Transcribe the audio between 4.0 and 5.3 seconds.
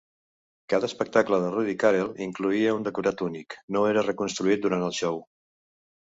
reconstruït durant el show.